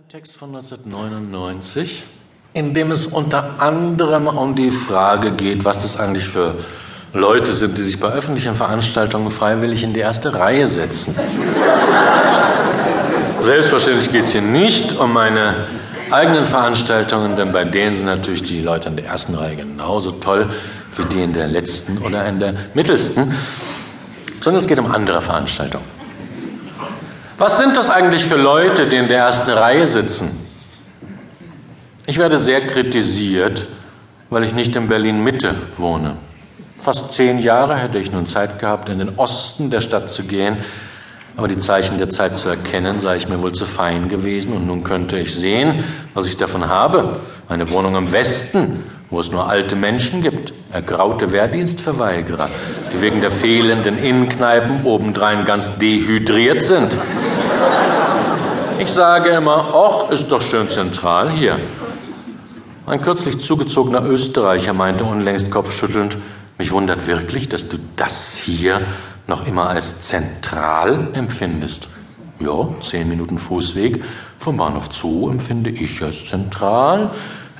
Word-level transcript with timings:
Ein 0.00 0.08
Text 0.08 0.38
von 0.38 0.48
1999, 0.54 2.04
in 2.54 2.72
dem 2.72 2.90
es 2.90 3.06
unter 3.06 3.60
anderem 3.60 4.28
um 4.28 4.54
die 4.54 4.70
Frage 4.70 5.32
geht, 5.32 5.66
was 5.66 5.82
das 5.82 5.98
eigentlich 5.98 6.24
für 6.24 6.54
Leute 7.12 7.52
sind, 7.52 7.76
die 7.76 7.82
sich 7.82 8.00
bei 8.00 8.08
öffentlichen 8.08 8.54
Veranstaltungen 8.54 9.30
freiwillig 9.30 9.82
in 9.82 9.92
die 9.92 10.00
erste 10.00 10.32
Reihe 10.32 10.66
setzen. 10.66 11.16
Selbstverständlich 13.42 14.10
geht 14.10 14.22
es 14.22 14.32
hier 14.32 14.40
nicht 14.40 14.98
um 14.98 15.12
meine 15.12 15.66
eigenen 16.10 16.46
Veranstaltungen, 16.46 17.36
denn 17.36 17.52
bei 17.52 17.64
denen 17.64 17.94
sind 17.94 18.06
natürlich 18.06 18.42
die 18.44 18.62
Leute 18.62 18.88
in 18.88 18.96
der 18.96 19.04
ersten 19.04 19.34
Reihe 19.34 19.56
genauso 19.56 20.12
toll 20.12 20.48
wie 20.96 21.04
die 21.14 21.22
in 21.22 21.34
der 21.34 21.46
letzten 21.46 21.98
oder 21.98 22.26
in 22.26 22.40
der 22.40 22.54
mittelsten, 22.72 23.34
sondern 24.40 24.62
es 24.62 24.66
geht 24.66 24.78
um 24.78 24.90
andere 24.90 25.20
Veranstaltungen. 25.20 25.99
Was 27.40 27.56
sind 27.56 27.74
das 27.74 27.88
eigentlich 27.88 28.26
für 28.26 28.36
Leute, 28.36 28.84
die 28.84 28.96
in 28.96 29.08
der 29.08 29.20
ersten 29.20 29.50
Reihe 29.50 29.86
sitzen? 29.86 30.46
Ich 32.04 32.18
werde 32.18 32.36
sehr 32.36 32.60
kritisiert, 32.60 33.64
weil 34.28 34.44
ich 34.44 34.52
nicht 34.52 34.76
in 34.76 34.88
Berlin 34.88 35.24
Mitte 35.24 35.54
wohne. 35.78 36.18
Fast 36.82 37.14
zehn 37.14 37.38
Jahre 37.38 37.76
hätte 37.76 37.98
ich 37.98 38.12
nun 38.12 38.28
Zeit 38.28 38.58
gehabt, 38.58 38.90
in 38.90 38.98
den 38.98 39.16
Osten 39.16 39.70
der 39.70 39.80
Stadt 39.80 40.10
zu 40.10 40.24
gehen, 40.24 40.58
aber 41.34 41.48
die 41.48 41.56
Zeichen 41.56 41.96
der 41.96 42.10
Zeit 42.10 42.36
zu 42.36 42.50
erkennen, 42.50 43.00
sei 43.00 43.16
ich 43.16 43.26
mir 43.26 43.40
wohl 43.40 43.52
zu 43.52 43.64
fein 43.64 44.10
gewesen 44.10 44.52
und 44.52 44.66
nun 44.66 44.84
könnte 44.84 45.18
ich 45.18 45.34
sehen, 45.34 45.82
was 46.12 46.26
ich 46.26 46.36
davon 46.36 46.68
habe. 46.68 47.20
Eine 47.48 47.70
Wohnung 47.70 47.96
im 47.96 48.12
Westen, 48.12 48.84
wo 49.08 49.18
es 49.18 49.32
nur 49.32 49.48
alte 49.48 49.76
Menschen 49.76 50.22
gibt, 50.22 50.52
ergraute 50.72 51.32
Wehrdienstverweigerer, 51.32 52.50
die 52.92 53.00
wegen 53.00 53.20
der 53.20 53.30
fehlenden 53.30 53.98
Innenkneipen 53.98 54.84
obendrein 54.84 55.44
ganz 55.44 55.78
dehydriert 55.78 56.62
sind. 56.62 56.96
Ich 58.78 58.90
sage 58.90 59.30
immer, 59.30 59.74
och, 59.74 60.10
ist 60.10 60.32
doch 60.32 60.40
schön 60.40 60.68
zentral 60.68 61.30
hier. 61.30 61.58
Ein 62.86 63.02
kürzlich 63.02 63.38
zugezogener 63.38 64.04
Österreicher 64.04 64.72
meinte 64.72 65.04
unlängst 65.04 65.50
kopfschüttelnd, 65.50 66.16
mich 66.58 66.72
wundert 66.72 67.06
wirklich, 67.06 67.48
dass 67.48 67.68
du 67.68 67.78
das 67.96 68.36
hier 68.36 68.80
noch 69.26 69.46
immer 69.46 69.68
als 69.68 70.02
zentral 70.02 71.08
empfindest. 71.14 71.88
Ja, 72.40 72.68
zehn 72.80 73.08
Minuten 73.08 73.38
Fußweg 73.38 74.02
vom 74.38 74.56
Bahnhof 74.56 74.88
Zoo 74.92 75.30
empfinde 75.30 75.70
ich 75.70 76.02
als 76.02 76.24
zentral 76.24 77.10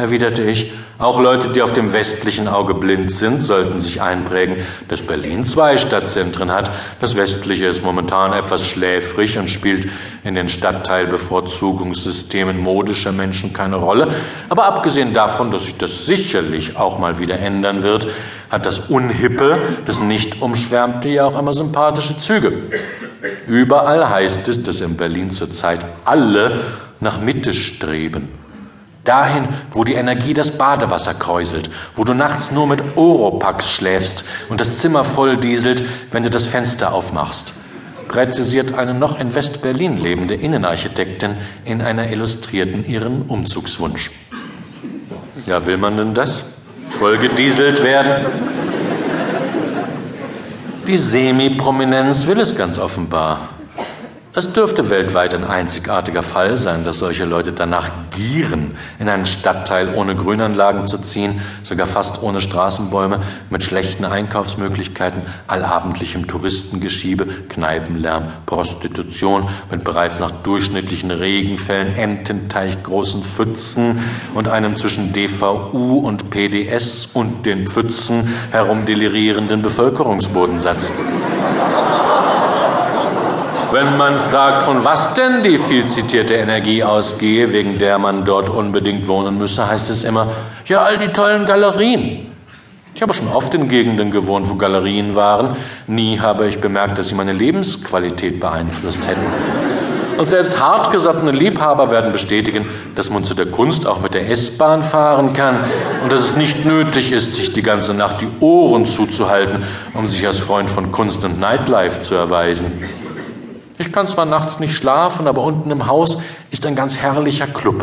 erwiderte 0.01 0.43
ich, 0.43 0.73
auch 0.99 1.19
Leute, 1.19 1.49
die 1.49 1.63
auf 1.63 1.73
dem 1.73 1.95
westlichen 1.95 2.47
Auge 2.47 2.75
blind 2.75 3.11
sind, 3.11 3.43
sollten 3.43 3.81
sich 3.81 4.03
einprägen, 4.03 4.57
dass 4.89 5.01
Berlin 5.01 5.47
zwei 5.47 5.79
Stadtzentren 5.79 6.53
hat. 6.53 6.71
Das 7.01 7.17
westliche 7.17 7.65
ist 7.67 7.83
momentan 7.83 8.35
etwas 8.35 8.67
schläfrig 8.67 9.39
und 9.39 9.49
spielt 9.49 9.89
in 10.25 10.35
den 10.35 10.51
Stadtteilbevorzugungssystemen 10.51 12.59
modischer 12.59 13.13
Menschen 13.13 13.55
keine 13.55 13.77
Rolle. 13.77 14.09
Aber 14.51 14.67
abgesehen 14.67 15.15
davon, 15.15 15.51
dass 15.51 15.65
sich 15.65 15.79
das 15.79 16.05
sicherlich 16.05 16.77
auch 16.77 16.99
mal 16.99 17.19
wieder 17.19 17.39
ändern 17.39 17.83
wird, 17.83 18.07
hat 18.51 18.67
das 18.67 18.91
Unhippe, 18.91 19.57
das 19.87 20.01
nicht 20.01 20.43
umschwärmte, 20.43 21.09
ja 21.09 21.25
auch 21.25 21.39
immer 21.39 21.55
sympathische 21.55 22.19
Züge. 22.19 22.53
Überall 23.47 24.11
heißt 24.11 24.49
es, 24.49 24.63
dass 24.63 24.83
in 24.83 24.99
Berlin 24.99 25.31
zurzeit 25.31 25.81
alle 26.05 26.61
nach 27.01 27.21
Mitte 27.21 27.55
streben. 27.55 28.29
Dahin, 29.05 29.49
wo 29.73 29.85
die 29.85 29.95
Energie 29.95 30.35
das 30.35 30.59
Badewasser 30.59 31.15
kräuselt, 31.15 31.71
wo 31.97 32.05
du 32.05 32.13
nachts 32.13 32.51
nur 32.51 32.67
mit 32.67 32.83
Oropax 32.97 33.71
schläfst 33.71 34.25
und 34.51 34.61
das 34.61 34.79
Zimmer 34.79 35.05
voll 35.05 35.39
dieselt, 35.39 35.83
wenn 36.13 36.23
du 36.23 36.31
das 36.31 36.47
Fenster 36.47 36.93
aufmachst. 36.93 37.55
Präzisiert 38.09 38.75
eine 38.75 38.93
noch 38.93 39.19
in 39.19 39.35
West-Berlin 39.35 39.97
lebende 39.97 40.35
Innenarchitektin 40.35 41.37
in 41.65 41.81
einer 41.81 42.11
Illustrierten 42.11 42.85
ihren 42.85 43.23
Umzugswunsch. 43.23 44.11
Ja, 45.47 45.65
will 45.65 45.79
man 45.79 45.97
denn 45.97 46.13
das? 46.13 46.45
Voll 46.91 47.17
gedieselt 47.19 47.83
werden? 47.83 48.27
Die 50.87 50.99
Semi-Prominenz 50.99 52.27
will 52.27 52.41
es 52.41 52.57
ganz 52.57 52.79
offenbar. 52.79 53.60
Es 54.33 54.53
dürfte 54.53 54.91
weltweit 54.91 55.35
ein 55.35 55.43
einzigartiger 55.43 56.23
Fall 56.23 56.57
sein, 56.57 56.85
dass 56.85 57.01
solche 57.01 57.25
Leute 57.25 57.51
danach 57.51 57.91
gieren, 58.17 58.77
in 59.01 59.09
einen 59.09 59.27
Stadtteil 59.27 59.93
ohne 59.97 60.15
Grünanlagen 60.15 60.87
zu 60.87 60.99
ziehen, 60.99 61.41
sogar 61.65 61.89
fast 61.89 62.23
ohne 62.23 62.41
Straßenbäume, 62.41 63.21
mit 63.51 63.65
schlechten 63.65 64.05
Einkaufsmöglichkeiten, 64.05 65.21
allabendlichem 65.49 66.29
Touristengeschiebe, 66.29 67.27
Kneipenlärm, 67.49 68.29
Prostitution, 68.47 69.49
mit 69.69 69.83
bereits 69.83 70.21
nach 70.21 70.31
durchschnittlichen 70.31 71.11
Regenfällen, 71.11 71.97
Ententeich, 71.97 72.81
großen 72.85 73.23
Pfützen 73.23 73.99
und 74.35 74.47
einem 74.47 74.77
zwischen 74.77 75.13
DVU 75.13 76.07
und 76.07 76.31
PDS 76.31 77.09
und 77.15 77.47
den 77.47 77.67
Pfützen 77.67 78.33
herumdelirierenden 78.53 79.61
Bevölkerungsbodensatz. 79.61 80.93
Wenn 83.73 83.97
man 83.97 84.19
fragt, 84.19 84.65
von 84.65 84.85
was 84.85 85.15
denn 85.15 85.45
die 85.45 85.57
viel 85.57 85.85
zitierte 85.85 86.35
Energie 86.35 86.83
ausgehe, 86.83 87.53
wegen 87.53 87.79
der 87.79 87.99
man 87.99 88.25
dort 88.25 88.51
unbedingt 88.51 89.07
wohnen 89.07 89.39
müsse, 89.39 89.69
heißt 89.69 89.91
es 89.91 90.03
immer, 90.03 90.27
ja, 90.67 90.83
all 90.83 90.99
die 90.99 91.09
tollen 91.09 91.47
Galerien. 91.47 92.27
Ich 92.95 93.03
habe 93.03 93.13
schon 93.13 93.29
oft 93.29 93.55
in 93.55 93.69
Gegenden 93.69 94.11
gewohnt, 94.11 94.51
wo 94.51 94.57
Galerien 94.57 95.15
waren. 95.15 95.57
Nie 95.87 96.19
habe 96.19 96.49
ich 96.49 96.61
bemerkt, 96.61 96.99
dass 96.99 97.09
sie 97.09 97.15
meine 97.15 97.33
Lebensqualität 97.33 98.41
beeinflusst 98.41 99.07
hätten. 99.07 99.27
Und 100.19 100.27
selbst 100.27 100.61
hartgesottene 100.61 101.31
Liebhaber 101.31 101.91
werden 101.91 102.13
bestätigen, 102.13 102.69
dass 102.97 103.09
man 103.09 103.25
zu 103.25 103.35
der 103.35 103.47
Kunst 103.47 103.87
auch 103.87 104.01
mit 104.01 104.13
der 104.13 104.29
S-Bahn 104.29 104.83
fahren 104.83 105.33
kann 105.33 105.57
und 106.03 106.13
dass 106.13 106.21
es 106.21 106.37
nicht 106.37 106.67
nötig 106.67 107.13
ist, 107.13 107.37
sich 107.37 107.53
die 107.53 107.63
ganze 107.63 107.95
Nacht 107.95 108.21
die 108.21 108.29
Ohren 108.41 108.85
zuzuhalten, 108.85 109.63
um 109.95 110.07
sich 110.07 110.27
als 110.27 110.39
Freund 110.39 110.69
von 110.69 110.93
Kunst 110.93 111.25
und 111.25 111.41
Nightlife 111.41 112.03
zu 112.03 112.17
erweisen. 112.17 112.67
Ich 113.81 113.93
kann 113.93 114.09
zwar 114.09 114.27
nachts 114.27 114.61
nicht 114.61 114.75
schlafen, 114.75 115.27
aber 115.27 115.43
unten 115.43 115.71
im 115.71 115.87
Haus 115.87 116.19
ist 116.51 116.67
ein 116.67 116.77
ganz 116.77 116.99
herrlicher 116.99 117.47
Club. 117.47 117.83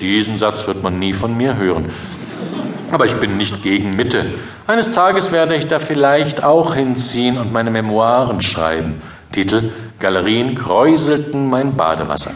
Diesen 0.00 0.38
Satz 0.38 0.66
wird 0.66 0.82
man 0.82 0.98
nie 0.98 1.12
von 1.12 1.36
mir 1.36 1.58
hören. 1.58 1.90
Aber 2.90 3.04
ich 3.04 3.14
bin 3.16 3.36
nicht 3.36 3.62
gegen 3.62 3.96
Mitte. 3.96 4.24
Eines 4.66 4.92
Tages 4.92 5.30
werde 5.30 5.56
ich 5.56 5.66
da 5.66 5.78
vielleicht 5.78 6.42
auch 6.42 6.74
hinziehen 6.74 7.36
und 7.36 7.52
meine 7.52 7.70
Memoiren 7.70 8.40
schreiben. 8.40 9.02
Titel 9.30 9.72
Galerien 10.00 10.54
kräuselten 10.54 11.50
mein 11.50 11.76
Badewasser. 11.76 12.30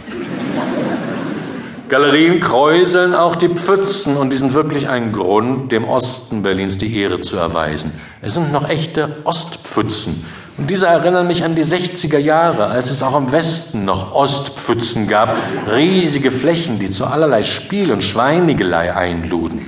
Galerien 1.88 2.38
kräuseln 2.38 3.14
auch 3.14 3.36
die 3.36 3.48
Pfützen 3.48 4.18
und 4.18 4.28
die 4.28 4.36
sind 4.36 4.52
wirklich 4.52 4.90
ein 4.90 5.12
Grund, 5.12 5.72
dem 5.72 5.84
Osten 5.84 6.42
Berlins 6.42 6.76
die 6.76 6.94
Ehre 7.00 7.22
zu 7.22 7.38
erweisen. 7.38 7.98
Es 8.20 8.34
sind 8.34 8.52
noch 8.52 8.68
echte 8.68 9.16
Ostpfützen 9.24 10.22
und 10.58 10.68
diese 10.68 10.86
erinnern 10.86 11.28
mich 11.28 11.44
an 11.44 11.54
die 11.54 11.62
60er 11.62 12.18
Jahre, 12.18 12.66
als 12.66 12.90
es 12.90 13.02
auch 13.04 13.16
im 13.16 13.30
Westen 13.30 13.84
noch 13.84 14.12
Ostpfützen 14.12 15.06
gab, 15.06 15.36
riesige 15.72 16.32
Flächen, 16.32 16.80
die 16.80 16.90
zu 16.90 17.06
allerlei 17.06 17.44
Spiel 17.44 17.92
und 17.92 18.02
Schweinigelei 18.02 18.92
einluden. 18.92 19.64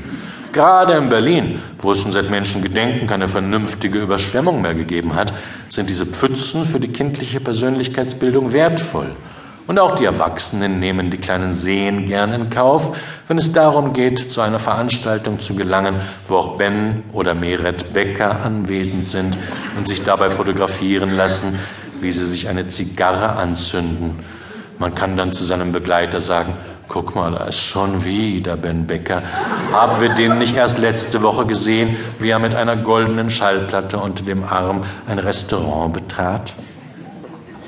Gerade 0.53 0.95
in 0.95 1.09
Berlin, 1.09 1.61
wo 1.79 1.93
es 1.93 2.01
schon 2.01 2.11
seit 2.11 2.29
Menschengedenken 2.29 3.07
keine 3.07 3.29
vernünftige 3.29 4.01
Überschwemmung 4.01 4.63
mehr 4.63 4.75
gegeben 4.75 5.15
hat, 5.15 5.33
sind 5.69 5.89
diese 5.89 6.07
Pfützen 6.07 6.67
für 6.67 6.81
die 6.81 6.89
kindliche 6.89 7.39
Persönlichkeitsbildung 7.39 8.53
wertvoll. 8.53 9.13
Und 9.71 9.79
auch 9.79 9.95
die 9.95 10.05
Erwachsenen 10.05 10.81
nehmen 10.81 11.13
die 11.13 11.19
kleinen 11.19 11.53
Seen 11.53 12.07
gern 12.07 12.33
in 12.33 12.51
Kauf, 12.51 12.97
wenn 13.29 13.39
es 13.39 13.53
darum 13.53 13.93
geht, 13.93 14.33
zu 14.33 14.41
einer 14.41 14.59
Veranstaltung 14.59 15.39
zu 15.39 15.55
gelangen, 15.55 15.95
wo 16.27 16.39
auch 16.39 16.57
Ben 16.57 17.05
oder 17.13 17.37
Meret 17.37 17.93
Becker 17.93 18.45
anwesend 18.45 19.07
sind 19.07 19.39
und 19.79 19.87
sich 19.87 20.03
dabei 20.03 20.33
fotografieren 20.33 21.17
lassen, 21.17 21.57
wie 22.01 22.11
sie 22.11 22.27
sich 22.27 22.49
eine 22.49 22.67
Zigarre 22.67 23.37
anzünden. 23.37 24.19
Man 24.81 24.97
kann 24.97 25.17
dann 25.17 25.33
zu 25.33 25.45
seinem 25.45 25.71
Begleiter 25.71 26.21
sagen, 26.21 26.55
guck 26.89 27.15
mal, 27.15 27.31
da 27.31 27.45
ist 27.45 27.61
schon 27.61 28.05
wieder 28.05 28.57
Ben 28.57 28.89
Becker. 28.89 29.23
Haben 29.71 30.01
wir 30.01 30.09
den 30.09 30.39
nicht 30.39 30.57
erst 30.57 30.81
letzte 30.81 31.23
Woche 31.23 31.47
gesehen, 31.47 31.97
wie 32.19 32.31
er 32.31 32.41
mit 32.41 32.57
einer 32.57 32.75
goldenen 32.75 33.31
Schallplatte 33.31 33.99
unter 33.99 34.25
dem 34.25 34.43
Arm 34.43 34.83
ein 35.07 35.21
Restaurant 35.21 35.93
betrat? 35.93 36.55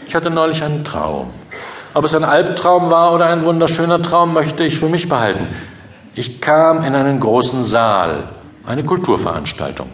Ich 0.08 0.16
hatte 0.16 0.30
neulich 0.30 0.64
einen 0.64 0.82
Traum. 0.84 1.30
Ob 1.94 2.06
es 2.06 2.14
ein 2.14 2.24
Albtraum 2.24 2.90
war 2.90 3.12
oder 3.12 3.26
ein 3.26 3.44
wunderschöner 3.44 4.00
Traum, 4.00 4.32
möchte 4.32 4.64
ich 4.64 4.78
für 4.78 4.88
mich 4.88 5.10
behalten. 5.10 5.46
Ich 6.14 6.40
kam 6.40 6.84
in 6.84 6.94
einen 6.94 7.20
großen 7.20 7.64
Saal, 7.64 8.28
eine 8.64 8.82
Kulturveranstaltung. 8.82 9.90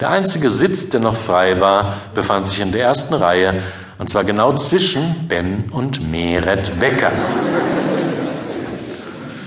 Der 0.00 0.10
einzige 0.10 0.48
Sitz, 0.48 0.88
der 0.88 1.00
noch 1.00 1.14
frei 1.14 1.60
war, 1.60 1.96
befand 2.14 2.48
sich 2.48 2.60
in 2.60 2.72
der 2.72 2.82
ersten 2.82 3.14
Reihe, 3.14 3.60
und 3.98 4.08
zwar 4.08 4.24
genau 4.24 4.54
zwischen 4.54 5.28
Ben 5.28 5.64
und 5.70 6.10
Meret 6.10 6.80
Becker. 6.80 7.12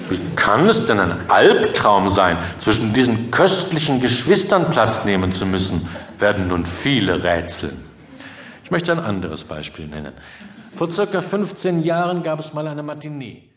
Wie 0.09 0.19
kann 0.35 0.69
es 0.69 0.85
denn 0.85 0.99
ein 0.99 1.17
Albtraum 1.27 2.09
sein, 2.09 2.37
zwischen 2.59 2.93
diesen 2.93 3.31
köstlichen 3.31 3.99
Geschwistern 3.99 4.69
Platz 4.69 5.05
nehmen 5.05 5.33
zu 5.33 5.47
müssen, 5.47 5.89
werden 6.19 6.49
nun 6.49 6.67
viele 6.67 7.23
Rätsel. 7.23 7.73
Ich 8.63 8.69
möchte 8.69 8.91
ein 8.91 8.99
anderes 8.99 9.43
Beispiel 9.43 9.87
nennen. 9.87 10.13
Vor 10.75 10.91
circa 10.91 11.21
15 11.21 11.83
Jahren 11.83 12.21
gab 12.21 12.39
es 12.39 12.53
mal 12.53 12.67
eine 12.67 12.83
Matinee. 12.83 13.54